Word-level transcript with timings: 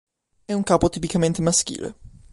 È 0.45 0.51
un 0.53 0.63
capo 0.63 0.89
tipicamente 0.89 1.43
maschile. 1.43 1.95